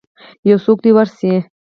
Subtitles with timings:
[0.49, 1.33] یوڅوک دی ورشئ